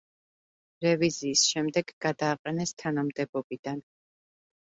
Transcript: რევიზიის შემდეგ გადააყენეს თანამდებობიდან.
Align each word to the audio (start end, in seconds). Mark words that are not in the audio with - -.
რევიზიის 0.85 1.43
შემდეგ 1.49 1.93
გადააყენეს 2.07 2.75
თანამდებობიდან. 2.85 3.87